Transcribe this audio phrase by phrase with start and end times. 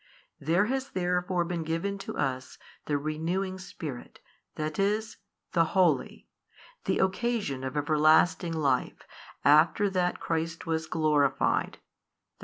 [0.39, 4.19] There has therefore been given to us the renewing Spirit,
[4.55, 5.17] that is,
[5.51, 6.27] the Holy,
[6.85, 9.03] the occasion of everlasting life
[9.45, 11.83] after that Christ was glorified, i.